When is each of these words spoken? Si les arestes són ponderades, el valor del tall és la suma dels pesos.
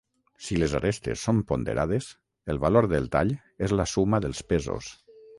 Si 0.43 0.55
les 0.59 0.71
arestes 0.77 1.25
són 1.27 1.41
ponderades, 1.51 2.07
el 2.53 2.61
valor 2.63 2.87
del 2.93 3.05
tall 3.17 3.33
és 3.67 3.75
la 3.81 3.85
suma 3.91 4.21
dels 4.25 4.41
pesos. 4.55 4.89